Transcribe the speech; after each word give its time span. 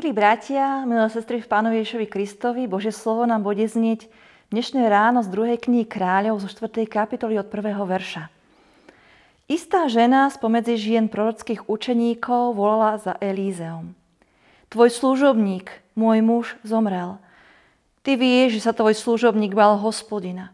Milí 0.00 0.16
bratia, 0.16 0.88
milé 0.88 1.12
sestry 1.12 1.44
v 1.44 1.50
Pánovi 1.52 1.84
Ježovi 1.84 2.08
Kristovi, 2.08 2.64
Bože 2.64 2.88
slovo 2.88 3.28
nám 3.28 3.44
bude 3.44 3.68
znieť 3.68 4.08
dnešné 4.48 4.88
ráno 4.88 5.20
z 5.20 5.28
druhej 5.28 5.60
knihy 5.60 5.84
kráľov 5.84 6.40
zo 6.40 6.48
4. 6.48 6.88
kapitoly 6.88 7.36
od 7.36 7.52
prvého 7.52 7.84
verša. 7.84 8.32
Istá 9.44 9.92
žena 9.92 10.32
spomedzi 10.32 10.80
žien 10.80 11.04
prorockých 11.04 11.68
učeníkov 11.68 12.56
volala 12.56 12.96
za 12.96 13.12
Elízeom. 13.20 13.92
Tvoj 14.72 14.88
služobník, 14.88 15.68
môj 15.92 16.24
muž, 16.24 16.56
zomrel. 16.64 17.20
Ty 18.00 18.16
vieš, 18.16 18.56
že 18.56 18.64
sa 18.64 18.72
tvoj 18.72 18.96
služobník 18.96 19.52
bal 19.52 19.76
hospodina. 19.76 20.48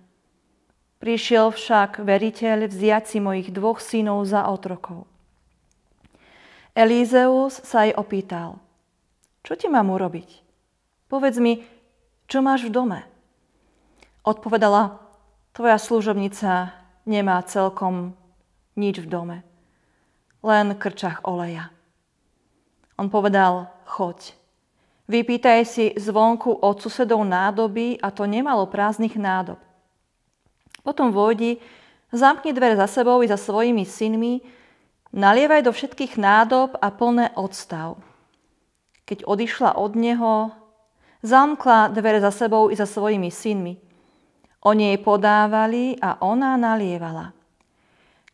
Prišiel 0.98 1.54
však 1.54 2.02
veriteľ 2.02 2.66
vziať 2.66 3.14
si 3.14 3.22
mojich 3.22 3.54
dvoch 3.54 3.78
synov 3.78 4.26
za 4.26 4.42
otrokov. 4.50 5.06
Elízeus 6.74 7.62
sa 7.62 7.86
jej 7.86 7.94
opýtal– 7.94 8.58
čo 9.46 9.54
ti 9.54 9.70
mám 9.70 9.94
urobiť? 9.94 10.42
Povedz 11.06 11.38
mi, 11.38 11.62
čo 12.26 12.42
máš 12.42 12.66
v 12.66 12.74
dome? 12.74 13.00
Odpovedala, 14.26 14.98
tvoja 15.54 15.78
služobnica 15.78 16.74
nemá 17.06 17.38
celkom 17.46 18.18
nič 18.74 18.98
v 18.98 19.06
dome, 19.06 19.38
len 20.42 20.74
krčach 20.74 21.22
oleja. 21.22 21.70
On 22.98 23.06
povedal, 23.06 23.70
choď, 23.86 24.34
vypýtaj 25.06 25.62
si 25.62 25.94
zvonku 25.94 26.50
od 26.50 26.82
susedov 26.82 27.22
nádoby 27.22 28.02
a 28.02 28.10
to 28.10 28.26
nemalo 28.26 28.66
prázdnych 28.66 29.14
nádob. 29.14 29.62
Potom 30.82 31.14
vojdi, 31.14 31.62
zamkni 32.10 32.50
dvere 32.50 32.74
za 32.74 32.90
sebou 32.90 33.22
i 33.22 33.30
za 33.30 33.38
svojimi 33.38 33.86
synmi, 33.86 34.42
nalievaj 35.14 35.62
do 35.62 35.70
všetkých 35.70 36.18
nádob 36.18 36.74
a 36.82 36.90
plné 36.90 37.30
odstav 37.38 37.94
keď 39.06 39.22
odišla 39.22 39.78
od 39.78 39.94
neho, 39.94 40.50
zamkla 41.22 41.94
dvere 41.94 42.18
za 42.18 42.34
sebou 42.34 42.68
i 42.68 42.76
za 42.76 42.84
svojimi 42.84 43.30
synmi. 43.30 43.78
Oni 44.66 44.90
jej 44.92 44.98
podávali 44.98 45.94
a 46.02 46.18
ona 46.26 46.58
nalievala. 46.58 47.30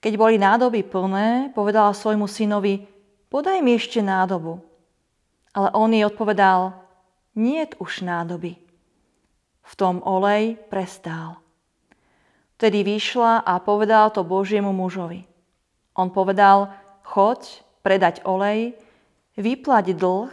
Keď 0.03 0.13
boli 0.17 0.41
nádoby 0.41 0.83
plné, 0.83 1.53
povedala 1.53 1.93
svojmu 1.93 2.25
synovi, 2.25 2.89
podaj 3.29 3.61
mi 3.61 3.77
ešte 3.77 4.01
nádobu. 4.01 4.59
Ale 5.53 5.69
on 5.77 5.93
jej 5.93 6.09
odpovedal, 6.09 6.73
nie 7.37 7.63
už 7.77 8.03
nádoby. 8.03 8.57
V 9.63 9.73
tom 9.77 10.01
olej 10.03 10.57
prestál. 10.73 11.39
Vtedy 12.57 12.83
vyšla 12.83 13.45
a 13.45 13.61
povedal 13.61 14.11
to 14.11 14.25
Božiemu 14.25 14.73
mužovi. 14.73 15.29
On 15.93 16.09
povedal, 16.09 16.73
choď, 17.05 17.61
predať 17.85 18.25
olej, 18.25 18.73
vyplať 19.37 19.93
dlh 19.99 20.33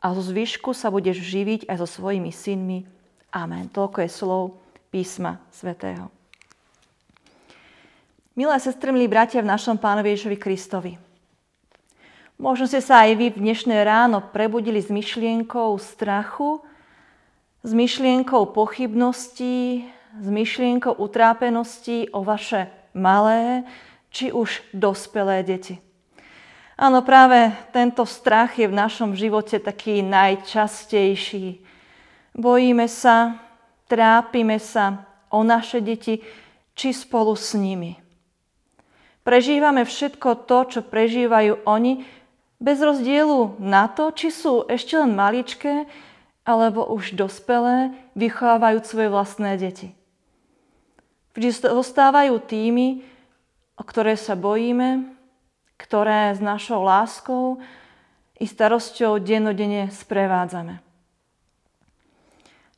a 0.00 0.16
zo 0.16 0.24
zvyšku 0.24 0.72
sa 0.72 0.88
budeš 0.88 1.20
živiť 1.20 1.68
aj 1.68 1.76
so 1.84 1.88
svojimi 1.88 2.32
synmi. 2.32 2.88
Amen. 3.30 3.68
Toľko 3.68 4.02
je 4.02 4.10
slov 4.10 4.42
písma 4.88 5.38
svätého. 5.52 6.08
Milé 8.34 8.56
sestry, 8.56 8.90
milí 8.90 9.06
bratia 9.06 9.44
v 9.44 9.52
našom 9.52 9.76
pánovi 9.76 10.16
Ježovi 10.16 10.40
Kristovi. 10.40 10.92
Možno 12.40 12.64
ste 12.64 12.80
sa 12.80 13.04
aj 13.04 13.20
vy 13.20 13.26
v 13.36 13.42
dnešné 13.44 13.84
ráno 13.84 14.24
prebudili 14.24 14.80
s 14.80 14.88
myšlienkou 14.88 15.76
strachu, 15.76 16.64
s 17.60 17.70
myšlienkou 17.76 18.48
pochybností, 18.56 19.84
s 20.16 20.26
myšlienkou 20.26 20.96
utrápenosti 20.96 22.08
o 22.16 22.24
vaše 22.24 22.72
malé 22.96 23.68
či 24.08 24.32
už 24.32 24.64
dospelé 24.72 25.44
deti. 25.44 25.76
Áno, 26.80 27.04
práve 27.04 27.52
tento 27.76 28.08
strach 28.08 28.56
je 28.56 28.64
v 28.64 28.72
našom 28.72 29.12
živote 29.12 29.60
taký 29.60 30.00
najčastejší. 30.00 31.60
Bojíme 32.32 32.88
sa, 32.88 33.36
trápime 33.84 34.56
sa 34.56 35.04
o 35.28 35.44
naše 35.44 35.84
deti, 35.84 36.24
či 36.72 36.96
spolu 36.96 37.36
s 37.36 37.52
nimi. 37.52 38.00
Prežívame 39.20 39.84
všetko 39.84 40.48
to, 40.48 40.58
čo 40.72 40.80
prežívajú 40.80 41.68
oni, 41.68 42.00
bez 42.56 42.80
rozdielu 42.80 43.60
na 43.60 43.84
to, 43.92 44.08
či 44.16 44.32
sú 44.32 44.64
ešte 44.64 44.96
len 44.96 45.12
maličké, 45.12 45.84
alebo 46.48 46.88
už 46.96 47.12
dospelé, 47.12 47.92
vychovávajú 48.16 48.80
svoje 48.88 49.12
vlastné 49.12 49.60
deti. 49.60 49.92
Vždy 51.36 51.76
zostávajú 51.76 52.40
tými, 52.40 53.04
o 53.76 53.84
ktoré 53.84 54.16
sa 54.16 54.32
bojíme, 54.32 55.19
ktoré 55.80 56.36
s 56.36 56.44
našou 56.44 56.84
láskou 56.84 57.56
i 58.36 58.44
starosťou 58.44 59.16
dennodenne 59.16 59.88
sprevádzame. 59.88 60.84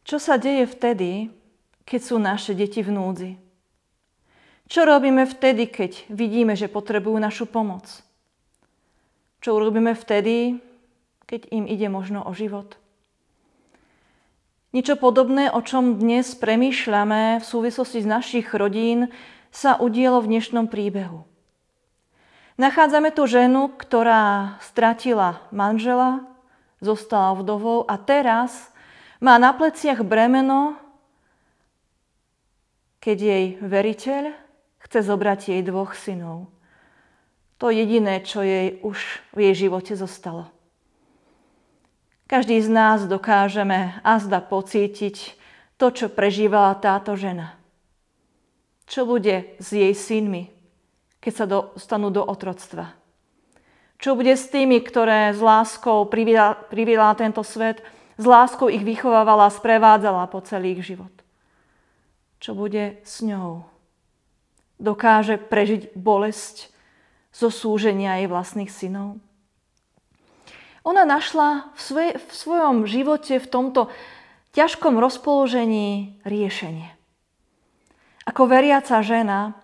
Čo 0.06 0.22
sa 0.22 0.38
deje 0.38 0.70
vtedy, 0.70 1.30
keď 1.82 2.00
sú 2.02 2.16
naše 2.22 2.54
deti 2.54 2.78
v 2.82 2.94
núdzi? 2.94 3.32
Čo 4.70 4.86
robíme 4.86 5.26
vtedy, 5.26 5.66
keď 5.66 6.06
vidíme, 6.10 6.54
že 6.54 6.70
potrebujú 6.70 7.18
našu 7.18 7.50
pomoc? 7.50 7.90
Čo 9.42 9.58
urobíme 9.58 9.98
vtedy, 9.98 10.62
keď 11.26 11.50
im 11.50 11.66
ide 11.66 11.90
možno 11.90 12.22
o 12.22 12.30
život? 12.30 12.78
Niečo 14.72 14.96
podobné, 14.96 15.52
o 15.52 15.60
čom 15.60 16.00
dnes 16.00 16.32
premýšľame 16.32 17.42
v 17.42 17.44
súvislosti 17.44 18.00
s 18.00 18.08
našich 18.08 18.48
rodín, 18.56 19.12
sa 19.52 19.76
udielo 19.76 20.24
v 20.24 20.32
dnešnom 20.32 20.64
príbehu. 20.72 21.28
Nachádzame 22.62 23.10
tu 23.10 23.26
ženu, 23.26 23.74
ktorá 23.74 24.54
stratila 24.62 25.42
manžela, 25.50 26.22
zostala 26.78 27.34
vdovou 27.34 27.82
a 27.90 27.98
teraz 27.98 28.70
má 29.18 29.34
na 29.34 29.50
pleciach 29.50 30.06
bremeno, 30.06 30.78
keď 33.02 33.18
jej 33.18 33.46
veriteľ 33.58 34.30
chce 34.78 34.98
zobrať 35.02 35.40
jej 35.50 35.62
dvoch 35.66 35.98
synov. 35.98 36.54
To 37.58 37.74
jediné, 37.74 38.22
čo 38.22 38.46
jej 38.46 38.78
už 38.86 38.98
v 39.34 39.50
jej 39.50 39.66
živote 39.66 39.98
zostalo. 39.98 40.46
Každý 42.30 42.62
z 42.62 42.70
nás 42.70 43.10
dokážeme 43.10 43.98
azda 44.06 44.38
pocítiť 44.38 45.34
to, 45.82 45.90
čo 45.90 46.06
prežívala 46.06 46.78
táto 46.78 47.18
žena. 47.18 47.58
Čo 48.86 49.02
bude 49.02 49.58
s 49.58 49.74
jej 49.74 49.90
synmi, 49.98 50.51
keď 51.22 51.32
sa 51.32 51.46
dostanú 51.46 52.10
do 52.10 52.26
otroctva. 52.26 52.98
Čo 54.02 54.18
bude 54.18 54.34
s 54.34 54.50
tými, 54.50 54.82
ktoré 54.82 55.30
s 55.30 55.38
láskou 55.38 56.10
priviedla 56.10 57.14
tento 57.14 57.46
svet, 57.46 57.86
s 58.18 58.26
láskou 58.26 58.66
ich 58.66 58.82
vychovávala 58.82 59.46
a 59.46 59.54
sprevádzala 59.54 60.26
po 60.26 60.42
celý 60.42 60.74
ich 60.74 60.82
život? 60.82 61.14
Čo 62.42 62.58
bude 62.58 62.98
s 63.06 63.22
ňou? 63.22 63.62
Dokáže 64.82 65.38
prežiť 65.38 65.94
bolesť 65.94 66.74
zo 67.30 67.54
súženia 67.54 68.18
jej 68.18 68.26
vlastných 68.26 68.74
synov? 68.74 69.22
Ona 70.82 71.06
našla 71.06 71.70
v, 71.78 71.80
svoj, 71.80 72.08
v 72.18 72.32
svojom 72.34 72.76
živote 72.90 73.38
v 73.38 73.46
tomto 73.46 73.86
ťažkom 74.58 74.98
rozpoložení 74.98 76.18
riešenie. 76.26 76.90
Ako 78.26 78.50
veriaca 78.50 78.98
žena 79.06 79.61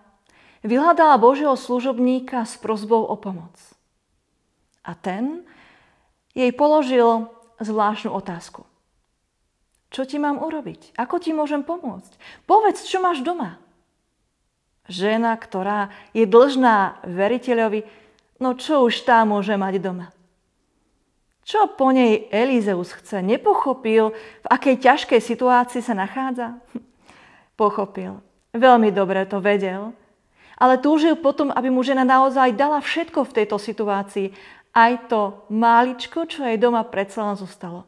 vyhľadala 0.62 1.20
Božieho 1.20 1.54
služobníka 1.54 2.42
s 2.42 2.58
prozbou 2.58 3.06
o 3.06 3.14
pomoc. 3.14 3.54
A 4.82 4.96
ten 4.96 5.44
jej 6.32 6.50
položil 6.54 7.28
zvláštnu 7.60 8.14
otázku. 8.14 8.64
Čo 9.88 10.04
ti 10.04 10.20
mám 10.20 10.40
urobiť? 10.44 10.96
Ako 11.00 11.16
ti 11.16 11.32
môžem 11.32 11.64
pomôcť? 11.64 12.12
Povedz, 12.44 12.84
čo 12.84 13.00
máš 13.00 13.24
doma. 13.24 13.56
Žena, 14.88 15.36
ktorá 15.36 15.92
je 16.16 16.24
dlžná 16.24 17.04
veriteľovi, 17.04 17.84
no 18.40 18.56
čo 18.56 18.84
už 18.84 19.04
tá 19.04 19.24
môže 19.24 19.56
mať 19.56 19.80
doma? 19.80 20.08
Čo 21.48 21.72
po 21.72 21.88
nej 21.88 22.28
Elizeus 22.28 22.92
chce? 22.92 23.24
Nepochopil, 23.24 24.12
v 24.44 24.46
akej 24.52 24.84
ťažkej 24.84 25.20
situácii 25.20 25.80
sa 25.80 25.96
nachádza? 25.96 26.60
Pochopil. 27.60 28.20
Veľmi 28.52 28.92
dobre 28.92 29.24
to 29.24 29.40
vedel 29.40 29.96
ale 30.58 30.82
túžil 30.82 31.14
potom, 31.14 31.54
aby 31.54 31.70
mu 31.70 31.86
žena 31.86 32.02
naozaj 32.02 32.58
dala 32.58 32.82
všetko 32.82 33.22
v 33.22 33.34
tejto 33.42 33.56
situácii. 33.62 34.34
Aj 34.74 34.92
to 35.06 35.46
máličko, 35.48 36.26
čo 36.26 36.42
jej 36.42 36.58
doma 36.58 36.82
predsa 36.82 37.22
len 37.22 37.38
zostalo. 37.38 37.86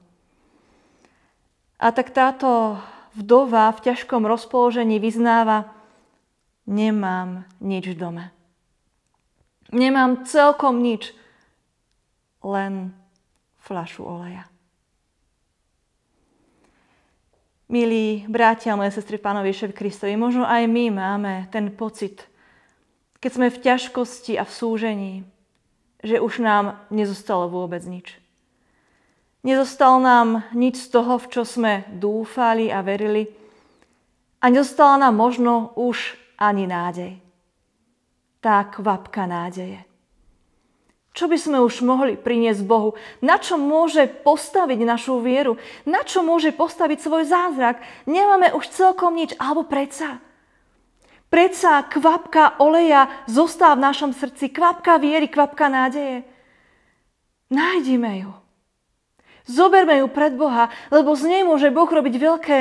A 1.83 1.91
tak 1.91 2.15
táto 2.15 2.79
vdova 3.19 3.75
v 3.75 3.91
ťažkom 3.91 4.23
rozpoložení 4.23 5.03
vyznáva, 5.03 5.75
nemám 6.71 7.43
nič 7.59 7.91
v 7.91 7.97
dome. 7.99 8.25
Nemám 9.75 10.23
celkom 10.27 10.79
nič, 10.79 11.11
len 12.43 12.95
flašu 13.61 14.07
oleja. 14.07 14.47
Milí 17.71 18.27
bratia 18.27 18.75
moje 18.75 18.91
sestry 18.99 19.15
pánovi 19.15 19.55
Ježovi 19.55 19.75
Kristovi, 19.75 20.19
možno 20.19 20.43
aj 20.43 20.67
my 20.67 20.91
máme 20.91 21.35
ten 21.55 21.71
pocit, 21.71 22.27
keď 23.21 23.31
sme 23.37 23.49
v 23.53 23.63
ťažkosti 23.63 24.41
a 24.41 24.49
v 24.49 24.53
súžení, 24.53 25.15
že 26.01 26.21
už 26.21 26.41
nám 26.41 26.81
nezostalo 26.89 27.53
vôbec 27.53 27.85
nič. 27.85 28.17
Nezostal 29.41 30.01
nám 30.01 30.45
nič 30.53 30.89
z 30.89 30.89
toho, 30.93 31.17
v 31.17 31.27
čo 31.33 31.43
sme 31.45 31.89
dúfali 31.97 32.69
a 32.69 32.85
verili. 32.85 33.29
A 34.41 34.49
nezostala 34.53 35.01
nám 35.01 35.17
možno 35.17 35.73
už 35.77 36.17
ani 36.41 36.65
nádej. 36.65 37.21
Tá 38.41 38.65
kvapka 38.69 39.29
nádeje. 39.29 39.85
Čo 41.13 41.29
by 41.29 41.37
sme 41.37 41.59
už 41.61 41.85
mohli 41.85 42.17
priniesť 42.17 42.65
Bohu? 42.65 42.97
Na 43.21 43.37
čo 43.37 43.61
môže 43.61 44.09
postaviť 44.09 44.81
našu 44.87 45.21
vieru? 45.21 45.61
Na 45.85 46.01
čo 46.07 46.25
môže 46.25 46.55
postaviť 46.55 46.99
svoj 47.03 47.29
zázrak? 47.29 47.83
Nemáme 48.09 48.55
už 48.57 48.73
celkom 48.73 49.19
nič, 49.19 49.37
alebo 49.37 49.67
predsa. 49.67 50.23
Predsa 51.31 51.87
kvapka 51.87 52.59
oleja 52.59 53.07
zostáva 53.31 53.79
v 53.79 53.87
našom 53.87 54.11
srdci, 54.11 54.51
kvapka 54.51 54.99
viery, 54.99 55.31
kvapka 55.31 55.71
nádeje. 55.71 56.27
Nájdime 57.55 58.27
ju. 58.27 58.33
Zoberme 59.47 60.03
ju 60.03 60.11
pred 60.11 60.35
Boha, 60.35 60.75
lebo 60.91 61.15
z 61.15 61.31
nej 61.31 61.43
môže 61.47 61.71
Boh 61.71 61.87
robiť 61.87 62.15
veľké, 62.19 62.59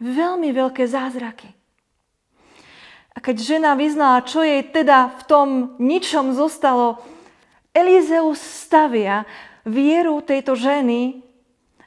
veľmi 0.00 0.48
veľké 0.52 0.84
zázraky. 0.84 1.48
A 3.16 3.18
keď 3.20 3.36
žena 3.40 3.72
vyznala, 3.72 4.28
čo 4.28 4.44
jej 4.44 4.60
teda 4.60 5.16
v 5.16 5.22
tom 5.24 5.48
ničom 5.80 6.36
zostalo, 6.36 7.00
Elizeus 7.72 8.40
stavia 8.40 9.24
vieru 9.64 10.20
tejto 10.20 10.52
ženy 10.52 11.24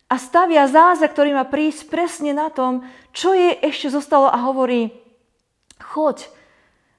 a 0.10 0.18
stavia 0.18 0.66
zázrak, 0.66 1.14
ktorý 1.14 1.38
má 1.38 1.46
prísť 1.46 1.86
presne 1.90 2.34
na 2.34 2.50
tom, 2.50 2.82
čo 3.14 3.38
jej 3.38 3.58
ešte 3.62 3.94
zostalo 3.94 4.26
a 4.26 4.38
hovorí, 4.42 4.99
choď, 5.82 6.30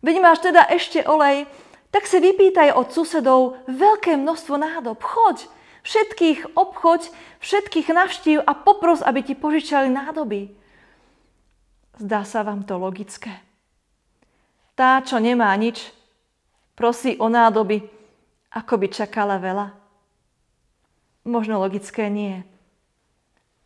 veď 0.03 0.17
máš 0.21 0.45
teda 0.45 0.67
ešte 0.69 1.05
olej, 1.05 1.47
tak 1.91 2.07
si 2.07 2.23
vypýtaj 2.23 2.75
od 2.75 2.91
susedov 2.95 3.59
veľké 3.67 4.15
množstvo 4.19 4.55
nádob, 4.57 4.99
choď, 5.03 5.51
všetkých 5.83 6.55
obchoď, 6.55 7.11
všetkých 7.43 7.89
navštív 7.91 8.39
a 8.45 8.53
popros, 8.55 9.03
aby 9.03 9.25
ti 9.27 9.35
požičali 9.35 9.91
nádoby. 9.91 10.55
Zdá 12.01 12.25
sa 12.25 12.47
vám 12.47 12.65
to 12.65 12.81
logické? 12.81 13.43
Tá, 14.79 15.05
čo 15.05 15.21
nemá 15.21 15.53
nič, 15.61 15.93
prosí 16.73 17.19
o 17.21 17.29
nádoby, 17.29 17.85
ako 18.55 18.75
by 18.81 18.87
čakala 18.89 19.37
veľa? 19.37 19.77
Možno 21.29 21.61
logické 21.61 22.09
nie, 22.09 22.41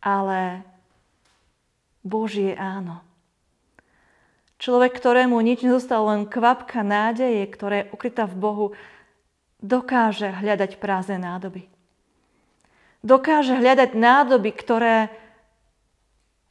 ale 0.03 0.67
Božie 2.03 2.51
áno. 2.59 2.99
Človek, 4.65 4.97
ktorému 4.97 5.37
nič 5.45 5.61
nezostalo, 5.61 6.09
len 6.09 6.25
kvapka 6.25 6.81
nádeje, 6.81 7.45
ktorá 7.53 7.85
je 7.85 7.89
ukrytá 7.93 8.25
v 8.25 8.33
Bohu, 8.41 8.65
dokáže 9.61 10.33
hľadať 10.33 10.81
prázdne 10.81 11.21
nádoby. 11.21 11.69
Dokáže 13.05 13.53
hľadať 13.61 13.93
nádoby, 13.93 14.49
ktoré 14.57 15.13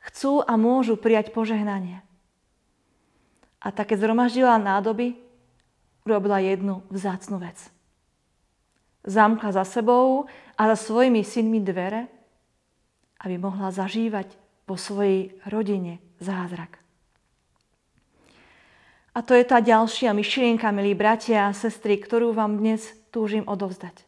chcú 0.06 0.46
a 0.46 0.54
môžu 0.54 0.94
prijať 0.94 1.34
požehnanie. 1.34 2.06
A 3.58 3.74
tak 3.74 3.90
keď 3.90 4.06
nádoby, 4.62 5.18
urobila 6.06 6.38
jednu 6.38 6.86
vzácnu 6.94 7.42
vec 7.42 7.58
zamkla 9.04 9.52
za 9.52 9.64
sebou 9.68 10.24
a 10.56 10.62
za 10.72 10.76
svojimi 10.76 11.20
synmi 11.20 11.60
dvere, 11.60 12.08
aby 13.20 13.36
mohla 13.36 13.68
zažívať 13.68 14.32
vo 14.64 14.80
svojej 14.80 15.36
rodine 15.44 16.00
zázrak. 16.24 16.83
A 19.14 19.22
to 19.22 19.32
je 19.38 19.46
tá 19.46 19.62
ďalšia 19.62 20.10
myšlienka, 20.10 20.74
milí 20.74 20.92
bratia 20.98 21.46
a 21.46 21.56
sestry, 21.56 21.96
ktorú 22.02 22.34
vám 22.34 22.58
dnes 22.58 22.82
túžim 23.14 23.46
odovzdať. 23.46 24.02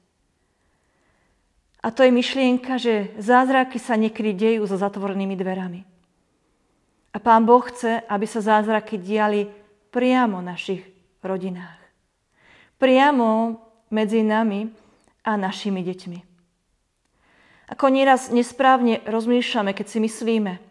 A 1.86 1.94
to 1.94 2.02
je 2.02 2.10
myšlienka, 2.10 2.82
že 2.82 3.14
zázraky 3.22 3.78
sa 3.78 3.94
niekedy 3.94 4.34
dejú 4.34 4.66
za 4.66 4.74
zatvorenými 4.82 5.38
dverami. 5.38 5.86
A 7.14 7.22
Pán 7.22 7.46
Boh 7.46 7.62
chce, 7.62 8.02
aby 8.10 8.26
sa 8.26 8.42
zázraky 8.42 8.98
diali 8.98 9.46
priamo 9.94 10.42
v 10.42 10.48
našich 10.50 10.82
rodinách. 11.22 11.78
Priamo 12.76 13.62
medzi 13.94 14.26
nami, 14.26 14.66
a 15.26 15.34
našimi 15.34 15.82
deťmi. 15.82 16.18
Ako 17.74 17.90
nieraz 17.90 18.30
nesprávne 18.30 19.02
rozmýšľame, 19.02 19.74
keď 19.74 19.86
si 19.90 19.98
myslíme, 19.98 20.62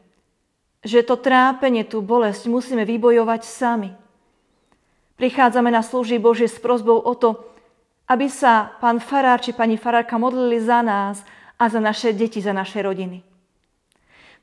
že 0.80 1.04
to 1.04 1.20
trápenie, 1.20 1.84
tú 1.84 2.00
bolesť 2.00 2.48
musíme 2.48 2.88
vybojovať 2.88 3.42
sami. 3.44 3.92
Prichádzame 5.15 5.71
na 5.71 5.83
služby 5.83 6.19
Božie 6.19 6.51
s 6.51 6.59
prozbou 6.59 7.00
o 7.00 7.15
to, 7.15 7.39
aby 8.07 8.29
sa 8.29 8.75
pán 8.83 9.00
Farár 9.00 9.41
či 9.41 9.56
pani 9.56 9.79
Farárka 9.79 10.19
modlili 10.19 10.62
za 10.62 10.83
nás 10.83 11.23
a 11.56 11.69
za 11.71 11.79
naše 11.79 12.13
deti, 12.13 12.44
za 12.44 12.53
naše 12.53 12.83
rodiny. 12.83 13.23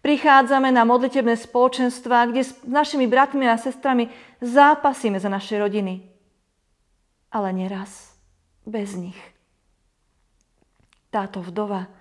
Prichádzame 0.03 0.75
na 0.75 0.83
modlitebné 0.83 1.39
spoločenstva, 1.39 2.27
kde 2.27 2.43
s 2.43 2.59
našimi 2.67 3.07
bratmi 3.07 3.47
a 3.47 3.55
sestrami 3.55 4.11
zápasíme 4.43 5.21
za 5.23 5.31
naše 5.31 5.63
rodiny. 5.63 6.03
Ale 7.31 7.55
neraz 7.55 8.19
bez 8.67 8.99
nich 8.99 9.19
táto 11.13 11.45
vdova 11.45 11.93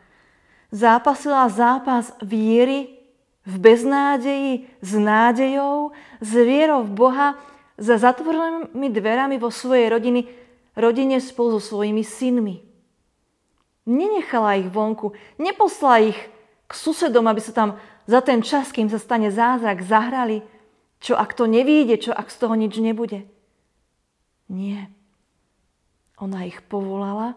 zápasila 0.72 1.52
zápas 1.52 2.16
viery 2.24 2.96
v 3.44 3.56
beznádeji, 3.60 4.72
s 4.80 4.92
nádejou, 4.96 5.92
s 6.24 6.32
vierou 6.32 6.88
v 6.88 6.92
Boha, 6.96 7.36
za 7.82 7.98
zatvorenými 7.98 8.94
dverami 8.94 9.42
vo 9.42 9.50
svojej 9.50 9.90
rodiny, 9.90 10.30
rodine 10.78 11.18
spolu 11.18 11.58
so 11.58 11.74
svojimi 11.74 12.06
synmi. 12.06 12.62
Nenechala 13.90 14.62
ich 14.62 14.70
vonku, 14.70 15.18
neposlala 15.42 16.14
ich 16.14 16.20
k 16.70 16.72
susedom, 16.72 17.26
aby 17.26 17.42
sa 17.42 17.52
tam 17.52 17.70
za 18.06 18.22
ten 18.22 18.46
čas, 18.46 18.70
kým 18.70 18.86
sa 18.86 19.02
stane 19.02 19.34
zázrak, 19.34 19.82
zahrali. 19.82 20.46
Čo 21.02 21.18
ak 21.18 21.34
to 21.34 21.50
nevíde, 21.50 21.98
čo 21.98 22.14
ak 22.14 22.30
z 22.30 22.38
toho 22.38 22.54
nič 22.54 22.78
nebude? 22.78 23.26
Nie. 24.46 24.94
Ona 26.22 26.46
ich 26.46 26.62
povolala 26.70 27.34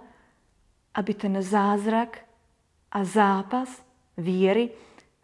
aby 0.94 1.12
ten 1.14 1.34
zázrak 1.42 2.22
a 2.94 3.02
zápas 3.02 3.82
viery 4.14 4.70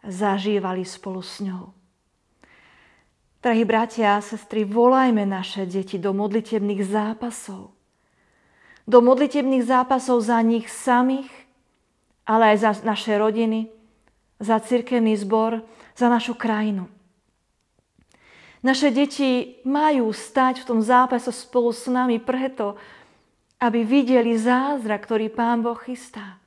zažívali 0.03 0.83
spolu 0.83 1.23
s 1.23 1.39
ňou. 1.39 1.71
Drahí 3.41 3.65
bratia 3.65 4.21
a 4.21 4.21
sestry, 4.21 4.61
volajme 4.61 5.25
naše 5.25 5.65
deti 5.65 5.97
do 5.97 6.13
modlitebných 6.13 6.85
zápasov. 6.85 7.73
Do 8.85 9.01
modlitebných 9.01 9.65
zápasov 9.65 10.21
za 10.21 10.37
nich 10.45 10.69
samých, 10.69 11.29
ale 12.21 12.53
aj 12.53 12.57
za 12.61 12.71
naše 12.85 13.17
rodiny, 13.17 13.65
za 14.37 14.61
cirkevný 14.61 15.17
zbor, 15.17 15.65
za 15.97 16.05
našu 16.05 16.37
krajinu. 16.37 16.85
Naše 18.61 18.93
deti 18.93 19.57
majú 19.65 20.13
stať 20.13 20.61
v 20.61 20.67
tom 20.69 20.79
zápase 20.85 21.33
spolu 21.33 21.73
s 21.73 21.89
nami 21.89 22.21
preto, 22.21 22.77
aby 23.57 23.81
videli 23.81 24.37
zázrak, 24.37 25.01
ktorý 25.09 25.33
Pán 25.33 25.65
Boh 25.65 25.81
chystá. 25.81 26.37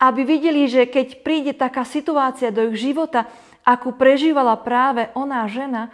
Aby 0.00 0.24
videli, 0.24 0.64
že 0.72 0.88
keď 0.88 1.20
príde 1.20 1.52
taká 1.52 1.84
situácia 1.84 2.48
do 2.48 2.64
ich 2.72 2.80
života, 2.80 3.28
akú 3.62 3.94
prežívala 3.94 4.58
práve 4.58 5.10
ona 5.14 5.46
žena, 5.50 5.90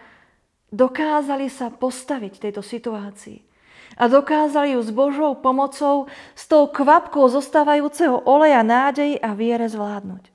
dokázali 0.72 1.48
sa 1.48 1.72
postaviť 1.72 2.48
tejto 2.48 2.60
situácii. 2.64 3.44
A 3.98 4.06
dokázali 4.06 4.76
ju 4.76 4.80
s 4.84 4.92
Božou 4.92 5.34
pomocou, 5.40 6.06
s 6.36 6.44
tou 6.44 6.68
kvapkou 6.68 7.24
zostávajúceho 7.32 8.20
oleja 8.28 8.60
nádej 8.60 9.18
a 9.18 9.32
viere 9.32 9.66
zvládnuť. 9.66 10.28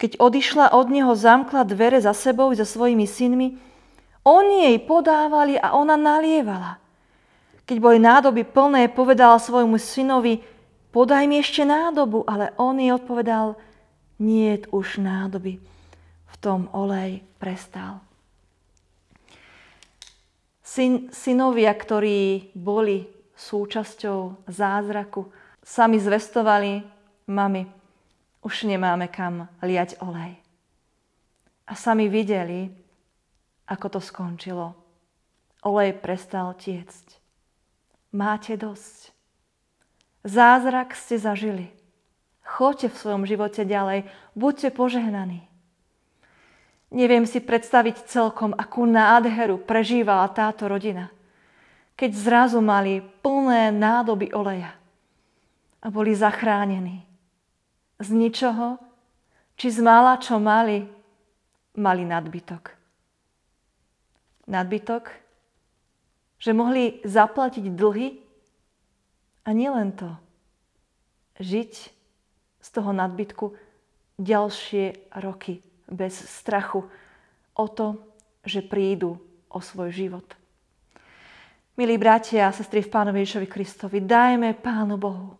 Keď 0.00 0.18
odišla 0.18 0.74
od 0.74 0.90
neho, 0.90 1.12
zamkla 1.14 1.62
dvere 1.62 2.02
za 2.02 2.16
sebou 2.16 2.50
i 2.50 2.58
za 2.58 2.66
svojimi 2.66 3.06
synmi, 3.06 3.54
oni 4.24 4.72
jej 4.72 4.78
podávali 4.82 5.60
a 5.60 5.76
ona 5.76 5.94
nalievala– 5.94 6.80
keď 7.64 7.76
boli 7.80 7.96
nádoby 7.96 8.44
plné, 8.44 8.92
povedala 8.92 9.40
svojmu 9.40 9.80
synovi, 9.80 10.44
podaj 10.92 11.24
mi 11.24 11.40
ešte 11.40 11.64
nádobu, 11.64 12.28
ale 12.28 12.52
on 12.60 12.76
jej 12.76 12.92
odpovedal, 12.92 13.56
nie 14.20 14.60
už 14.68 15.00
nádoby. 15.00 15.58
Tom 16.44 16.68
olej 16.76 17.24
prestal. 17.40 18.04
Syn, 20.60 21.08
synovia, 21.08 21.72
ktorí 21.72 22.52
boli 22.52 23.08
súčasťou 23.32 24.44
zázraku, 24.44 25.32
sami 25.64 25.96
zvestovali, 25.96 26.84
mami, 27.32 27.64
už 28.44 28.68
nemáme 28.68 29.08
kam 29.08 29.48
liať 29.64 29.96
olej. 30.04 30.36
A 31.64 31.72
sami 31.72 32.12
videli, 32.12 32.68
ako 33.64 33.96
to 33.96 34.00
skončilo. 34.04 34.76
Olej 35.64 35.96
prestal 35.96 36.52
tiecť 36.52 37.24
máte 38.14 38.54
dosť. 38.54 39.10
Zázrak 40.22 40.94
ste 40.94 41.18
zažili. 41.18 41.66
Choďte 42.46 42.94
v 42.94 42.98
svojom 43.00 43.24
živote 43.26 43.66
ďalej. 43.66 44.06
Buďte 44.38 44.70
požehnaní. 44.70 45.53
Neviem 46.94 47.26
si 47.26 47.42
predstaviť 47.42 48.06
celkom, 48.06 48.54
akú 48.54 48.86
nádheru 48.86 49.58
prežívala 49.58 50.30
táto 50.30 50.70
rodina, 50.70 51.10
keď 51.98 52.10
zrazu 52.14 52.62
mali 52.62 53.02
plné 53.18 53.74
nádoby 53.74 54.30
oleja 54.30 54.70
a 55.82 55.90
boli 55.90 56.14
zachránení. 56.14 57.02
z 57.98 58.10
ničoho, 58.10 58.78
či 59.58 59.70
z 59.70 59.78
mála, 59.82 60.18
čo 60.22 60.38
mali, 60.38 60.86
mali 61.78 62.02
nadbytok. 62.06 62.74
Nadbytok, 64.50 65.04
že 66.38 66.50
mohli 66.54 67.02
zaplatiť 67.02 67.74
dlhy 67.74 68.08
a 69.46 69.50
nielen 69.50 69.94
to, 69.94 70.10
žiť 71.42 71.72
z 72.62 72.68
toho 72.70 72.90
nadbytku 72.94 73.54
ďalšie 74.18 75.14
roky 75.22 75.73
bez 75.88 76.14
strachu 76.16 76.84
o 77.54 77.66
to, 77.68 78.00
že 78.44 78.64
prídu 78.64 79.20
o 79.48 79.60
svoj 79.60 79.92
život. 79.92 80.26
Milí 81.74 81.98
bratia 81.98 82.46
a 82.46 82.54
sestry 82.54 82.86
v 82.86 82.92
Pánovi 82.92 83.26
Ježovi 83.26 83.50
Kristovi, 83.50 83.98
dajme 83.98 84.54
Pánu 84.54 84.94
Bohu. 84.94 85.34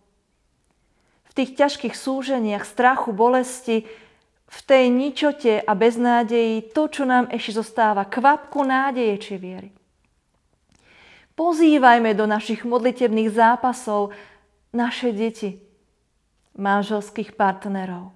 V 1.30 1.32
tých 1.34 1.54
ťažkých 1.54 1.94
súženiach, 1.94 2.66
strachu, 2.66 3.14
bolesti, 3.14 3.86
v 4.46 4.58
tej 4.62 4.90
ničote 4.90 5.62
a 5.62 5.72
beznádeji 5.74 6.74
to, 6.74 6.86
čo 6.90 7.02
nám 7.06 7.30
ešte 7.30 7.58
zostáva, 7.58 8.06
kvapku 8.06 8.62
nádeje 8.62 9.14
či 9.18 9.34
viery. 9.38 9.70
Pozývajme 11.34 12.14
do 12.14 12.30
našich 12.30 12.62
modlitebných 12.62 13.30
zápasov 13.34 14.14
naše 14.70 15.10
deti, 15.10 15.58
manželských 16.54 17.34
partnerov, 17.34 18.14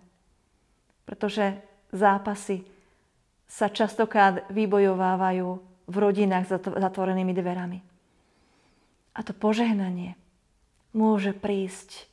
pretože 1.03 1.59
zápasy 1.92 2.64
sa 3.49 3.73
častokrát 3.73 4.45
vybojovávajú 4.52 5.49
v 5.88 5.97
rodinách 5.97 6.45
s 6.45 6.52
zatvorenými 6.61 7.33
dverami. 7.33 7.78
A 9.16 9.21
to 9.25 9.33
požehnanie 9.33 10.14
môže 10.92 11.33
prísť 11.33 12.07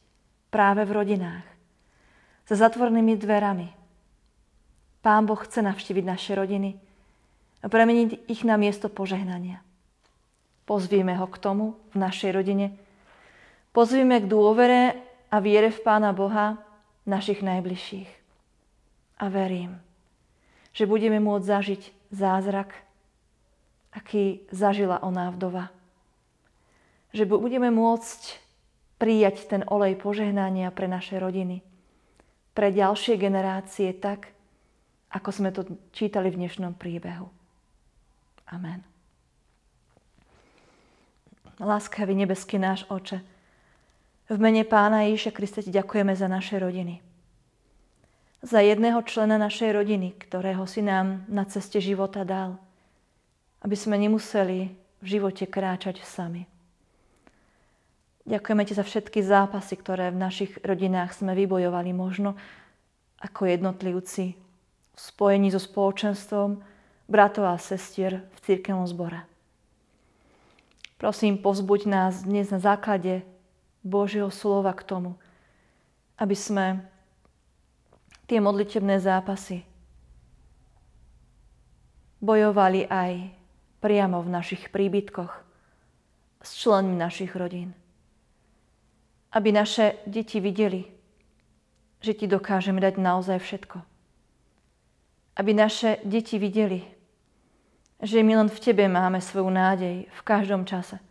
práve 0.47 0.87
v 0.87 0.95
rodinách. 0.95 1.45
Za 2.47 2.55
zatvorenými 2.55 3.19
dverami. 3.19 3.67
Pán 5.03 5.27
Boh 5.27 5.37
chce 5.37 5.61
navštíviť 5.61 6.05
naše 6.07 6.33
rodiny 6.33 6.77
a 7.61 7.69
premeniť 7.69 8.25
ich 8.31 8.41
na 8.47 8.57
miesto 8.57 8.89
požehnania. 8.89 9.61
Pozvieme 10.65 11.13
ho 11.13 11.29
k 11.29 11.37
tomu 11.37 11.77
v 11.93 12.01
našej 12.01 12.31
rodine. 12.33 12.73
Pozvieme 13.69 14.17
k 14.17 14.25
dôvere 14.25 14.97
a 15.29 15.37
viere 15.37 15.69
v 15.69 15.83
Pána 15.83 16.09
Boha 16.09 16.57
našich 17.05 17.45
najbližších. 17.45 18.24
A 19.15 19.31
verím, 19.31 19.79
že 20.75 20.89
budeme 20.89 21.23
môcť 21.23 21.45
zažiť 21.47 21.81
zázrak, 22.11 22.75
aký 23.95 24.43
zažila 24.51 24.99
ona 24.99 25.31
vdova 25.31 25.71
že 27.15 27.23
budeme 27.23 27.71
môcť 27.71 28.43
prijať 28.99 29.47
ten 29.47 29.63
olej 29.71 29.95
požehnania 29.95 30.67
pre 30.75 30.91
naše 30.91 31.15
rodiny, 31.15 31.63
pre 32.51 32.75
ďalšie 32.75 33.15
generácie 33.15 33.95
tak, 33.95 34.35
ako 35.15 35.29
sme 35.31 35.55
to 35.55 35.63
čítali 35.95 36.27
v 36.27 36.43
dnešnom 36.43 36.75
príbehu. 36.75 37.31
Amen. 38.51 38.83
Láskavý 41.55 42.11
nebeský 42.11 42.59
náš 42.59 42.83
oče, 42.91 43.23
v 44.25 44.37
mene 44.41 44.67
Pána 44.67 45.07
Ježiša 45.07 45.31
Krista 45.31 45.59
ti 45.63 45.71
ďakujeme 45.71 46.11
za 46.17 46.27
naše 46.27 46.59
rodiny. 46.59 46.99
Za 48.45 48.61
jedného 48.61 49.01
člena 49.01 49.41
našej 49.41 49.73
rodiny, 49.73 50.13
ktorého 50.21 50.69
si 50.69 50.85
nám 50.85 51.25
na 51.25 51.49
ceste 51.49 51.81
života 51.81 52.21
dal, 52.21 52.61
aby 53.65 53.73
sme 53.73 53.97
nemuseli 53.97 54.69
v 55.01 55.05
živote 55.05 55.49
kráčať 55.49 56.05
sami. 56.05 56.45
Ďakujeme 58.29 58.63
ti 58.69 58.77
za 58.77 58.85
všetky 58.85 59.25
zápasy, 59.25 59.73
ktoré 59.81 60.13
v 60.13 60.21
našich 60.21 60.61
rodinách 60.61 61.17
sme 61.17 61.33
vybojovali 61.33 61.89
možno 61.89 62.37
ako 63.17 63.49
jednotlivci 63.49 64.37
v 64.93 64.99
spojení 65.01 65.49
so 65.49 65.57
spoločenstvom 65.57 66.61
bratov 67.09 67.49
a 67.49 67.57
sestier 67.57 68.29
v 68.29 68.37
církevnom 68.45 68.85
zbore. 68.85 69.25
Prosím, 71.01 71.41
pozbuď 71.41 71.81
nás 71.89 72.21
dnes 72.21 72.53
na 72.53 72.61
základe 72.61 73.25
Božieho 73.81 74.29
slova 74.29 74.77
k 74.77 74.85
tomu, 74.85 75.17
aby 76.21 76.37
sme 76.37 76.85
tie 78.25 78.41
modlitebné 78.41 78.97
zápasy 79.01 79.61
bojovali 82.19 82.89
aj 82.89 83.33
priamo 83.79 84.21
v 84.25 84.29
našich 84.33 84.73
príbytkoch 84.73 85.33
s 86.41 86.49
členmi 86.57 86.97
našich 86.97 87.33
rodín 87.37 87.73
aby 89.35 89.51
naše 89.51 89.99
deti 90.07 90.39
videli, 90.39 90.87
že 91.99 92.15
ti 92.15 92.25
dokážeme 92.25 92.79
dať 92.79 92.95
naozaj 92.95 93.43
všetko. 93.43 93.83
Aby 95.35 95.51
naše 95.51 95.99
deti 96.07 96.39
videli, 96.39 96.87
že 97.99 98.23
my 98.23 98.39
len 98.39 98.47
v 98.47 98.59
tebe 98.63 98.87
máme 98.87 99.19
svoju 99.19 99.51
nádej 99.51 100.07
v 100.07 100.21
každom 100.23 100.63
čase. 100.63 101.03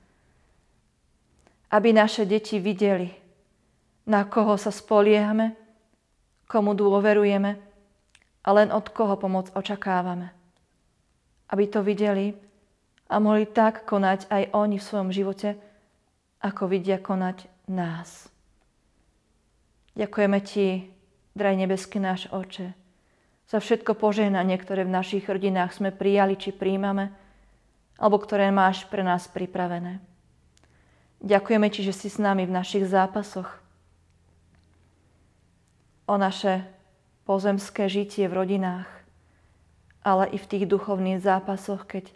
Aby 1.69 1.93
naše 1.93 2.25
deti 2.25 2.57
videli, 2.57 3.13
na 4.09 4.25
koho 4.25 4.57
sa 4.57 4.73
spoliehame, 4.73 5.53
komu 6.55 6.79
dôverujeme 6.79 7.59
a 8.47 8.49
len 8.55 8.71
od 8.71 8.87
koho 8.95 9.19
pomoc 9.19 9.51
očakávame. 9.59 10.31
Aby 11.51 11.67
to 11.67 11.83
videli 11.83 12.39
a 13.11 13.19
mohli 13.19 13.51
tak 13.51 13.83
konať 13.83 14.31
aj 14.31 14.55
oni 14.55 14.79
v 14.79 14.87
svojom 14.87 15.11
živote, 15.11 15.59
ako 16.39 16.71
vidia 16.71 17.03
konať 17.03 17.51
nás. 17.67 18.31
Ďakujeme 19.99 20.39
Ti, 20.47 20.87
draj 21.35 21.55
nebeský 21.59 21.99
náš 21.99 22.31
Oče, 22.31 22.71
za 23.51 23.59
všetko 23.59 23.99
požehnanie, 23.99 24.55
ktoré 24.55 24.87
v 24.87 24.95
našich 24.95 25.27
rodinách 25.27 25.75
sme 25.75 25.91
prijali 25.91 26.39
či 26.39 26.55
príjmame, 26.55 27.11
alebo 27.99 28.23
ktoré 28.23 28.55
máš 28.55 28.87
pre 28.87 29.03
nás 29.03 29.27
pripravené. 29.27 29.99
Ďakujeme 31.19 31.67
Ti, 31.67 31.81
že 31.83 31.95
si 31.95 32.07
s 32.07 32.23
nami 32.23 32.47
v 32.47 32.55
našich 32.55 32.87
zápasoch 32.87 33.64
o 36.05 36.15
naše 36.17 36.65
pozemské 37.25 37.89
žitie 37.89 38.29
v 38.29 38.45
rodinách, 38.45 38.89
ale 40.05 40.29
i 40.33 40.39
v 40.39 40.49
tých 40.49 40.65
duchovných 40.69 41.21
zápasoch, 41.21 41.89
keď 41.89 42.13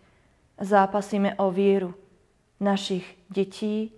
zápasíme 0.61 1.40
o 1.40 1.49
vieru 1.49 1.97
našich 2.61 3.04
detí, 3.33 3.92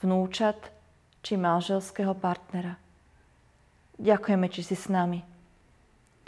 vnúčat, 0.00 0.72
či 1.20 1.34
manželského 1.36 2.14
partnera. 2.14 2.78
Ďakujeme, 3.98 4.46
či 4.48 4.62
si 4.62 4.78
s 4.78 4.86
nami 4.86 5.20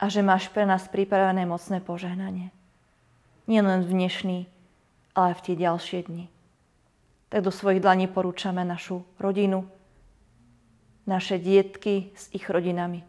a 0.00 0.08
že 0.08 0.24
máš 0.24 0.48
pre 0.48 0.64
nás 0.64 0.88
pripravené 0.88 1.44
mocné 1.44 1.78
požehnanie. 1.84 2.48
Nie 3.44 3.60
len 3.60 3.84
v 3.84 3.92
dnešný, 3.92 4.38
ale 5.12 5.24
aj 5.32 5.36
v 5.38 5.44
tie 5.44 5.54
ďalšie 5.60 5.98
dni. 6.08 6.26
Tak 7.28 7.44
do 7.44 7.52
svojich 7.52 7.84
dlaní 7.84 8.08
porúčame 8.08 8.64
našu 8.64 9.04
rodinu, 9.20 9.68
naše 11.10 11.42
dietky 11.42 12.14
s 12.14 12.30
ich 12.30 12.46
rodinami. 12.46 13.02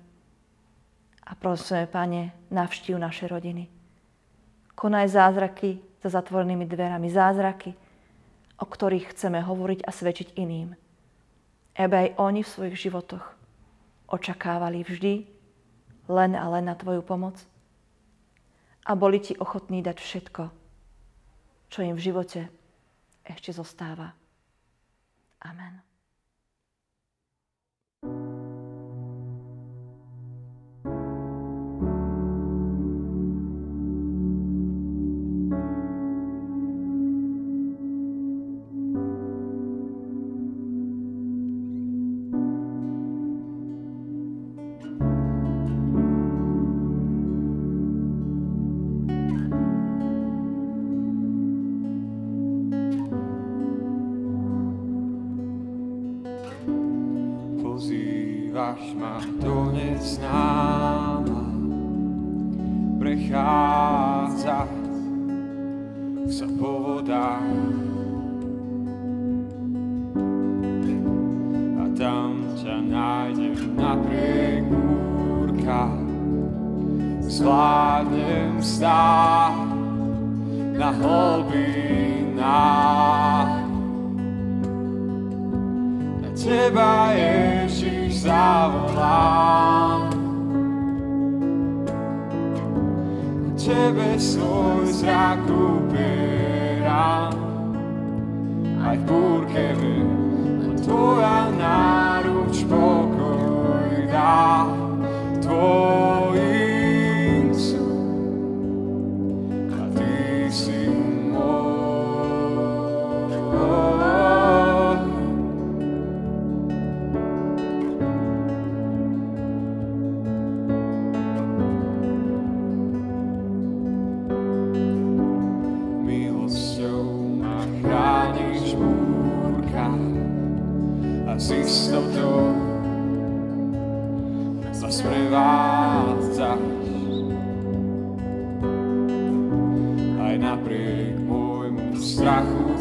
A 1.22 1.38
prosíme, 1.38 1.86
Pane, 1.86 2.34
navštív 2.50 2.98
naše 2.98 3.29
rodiny. 3.29 3.70
Konaj 4.74 5.13
zázraky 5.13 5.77
za 6.01 6.10
zatvorenými 6.10 6.65
dverami, 6.65 7.05
zázraky, 7.13 7.77
o 8.58 8.65
ktorých 8.65 9.13
chceme 9.13 9.46
hovoriť 9.46 9.86
a 9.86 9.91
svedčiť 9.93 10.34
iným 10.41 10.74
aby 11.75 11.96
aj 11.96 12.10
oni 12.20 12.41
v 12.43 12.51
svojich 12.51 12.77
životoch 12.89 13.24
očakávali 14.12 14.84
vždy 14.84 15.24
len 16.12 16.31
a 16.36 16.46
len 16.51 16.67
na 16.67 16.75
Tvoju 16.75 17.00
pomoc 17.00 17.39
a 18.84 18.91
boli 18.98 19.24
Ti 19.24 19.39
ochotní 19.39 19.79
dať 19.79 19.98
všetko, 20.01 20.43
čo 21.72 21.79
im 21.79 21.96
v 21.96 22.03
živote 22.03 22.41
ešte 23.24 23.55
zostáva. 23.55 24.12
Amen. 25.39 25.91
Až 58.51 58.93
ma 59.00 59.24
to 59.39 59.72
neznáma. 59.72 61.43
Prechádza 63.00 64.67
sa 66.27 66.48
po 66.60 66.72
vodách 66.79 67.48
a 71.79 71.86
tam 71.96 72.43
ťa 72.60 72.75
nájde 72.91 73.55
zvládnem 73.58 73.63
napriek 73.79 74.63
búrkach, 74.70 76.00
zvládnem 77.25 78.62
stáť 78.62 79.55
na 80.77 80.89
hlbinách. 80.98 82.41
Na 86.22 86.29
Teba, 86.38 87.13
Ježiš, 87.82 88.30
zavolám. 88.30 90.14
Tebe 93.58 94.22
svoj 94.22 94.86
zrak 94.86 95.42
upieram, 95.50 97.34
aj 98.86 98.98
v 99.02 99.04
búrke 99.10 99.74
viem, 99.82 100.00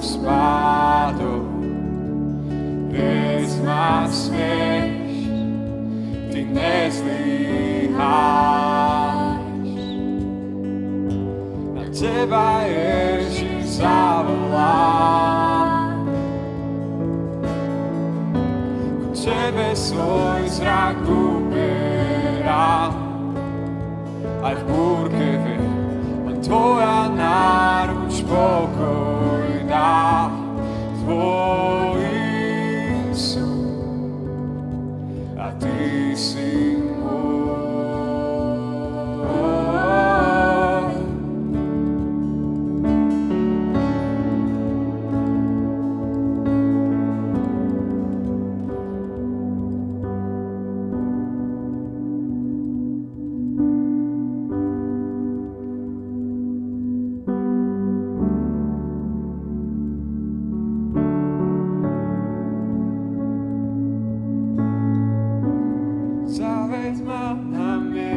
spádov, 0.01 1.45
vieš 2.89 3.61
ma 3.65 4.09
smieš, 4.09 5.13
ty. 6.33 6.43
Na 11.77 11.85
teba 11.93 12.65
Ježiš 12.65 13.85
zavolám, 13.85 15.21
ku 19.05 19.09
tebe 19.13 19.77
svoj 19.77 20.49
zrak 20.49 20.97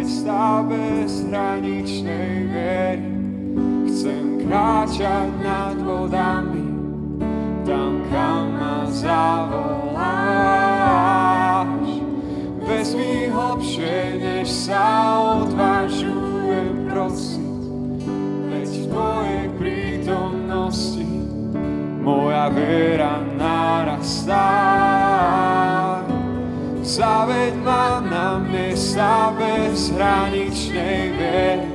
na 0.03 0.09
miesta 0.09 0.59
bezhraničnej 0.67 2.51
viery. 2.51 3.07
Chcem 3.87 4.43
kráčať 4.43 5.31
nad 5.39 5.79
vodami, 5.79 6.67
tam 7.63 8.03
kam 8.11 8.51
ma 8.51 8.83
zavoláš. 8.91 10.03
Vezmi 12.67 13.31
hlbšie, 13.31 14.19
než 14.19 14.51
sa 14.51 15.23
odvážujem 15.39 16.91
prosiť, 16.91 18.03
veď 18.51 18.71
v 18.75 18.85
Tvojej 18.91 19.47
prítomnosti 19.55 21.07
moja 22.03 22.51
viera 22.51 23.23
narastá. 23.39 24.51
Zaveď 26.83 27.55
ma 27.63 28.03
na 28.03 28.12
miesta 28.93 29.33
bezhraničnej 29.33 31.17
viery. 31.17 31.65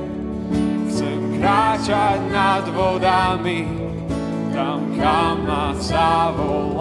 Chcem 0.87 1.35
kráčať 1.35 2.19
nad 2.31 2.63
vodami, 2.71 3.67
tam 4.55 4.95
kam 4.95 5.43
ma 5.43 5.75
zavoláš. 5.75 6.79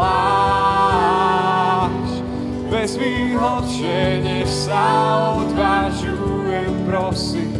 Hlbšie, 3.39 4.23
než 4.23 4.47
sa 4.47 5.35
odvážujem 5.43 6.87
prosiť, 6.87 7.59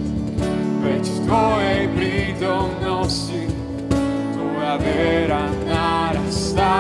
veď 0.83 1.03
v 1.03 1.19
Tvojej 1.27 1.83
prítomnosti 1.99 3.51
Tvoja 4.39 4.79
viera 4.79 5.51
narastá. 5.67 6.79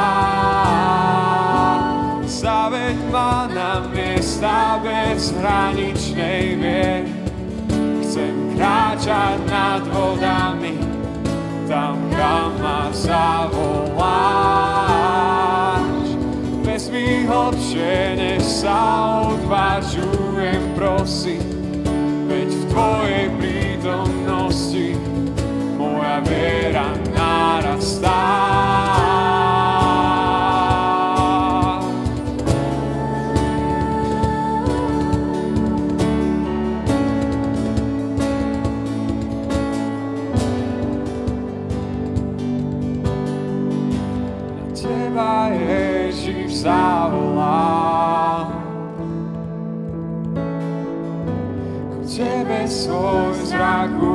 Zaveď 2.38 2.94
ma 3.10 3.50
na 3.50 3.82
miesta 3.90 4.78
bezhraničnej 4.78 6.54
viery. 6.54 7.10
Chcem 7.98 8.54
kráčať 8.54 9.42
nad 9.50 9.82
vodami, 9.90 10.78
tam 11.66 11.98
kam 12.14 12.54
ma 12.62 12.94
zavoláš. 12.94 13.98
Vezmi 16.62 17.26
hlbšie, 17.26 18.14
než 18.14 18.46
sa 18.46 19.18
odvážujem 19.34 20.62
prosiť, 20.78 21.42
veď 22.30 22.54
v 22.54 22.62
Tvojej 22.70 23.34
prítomnosti 23.34 24.94
moja 25.74 26.22
viera 26.22 26.97
Tebe 52.88 53.46
svoj 53.46 54.07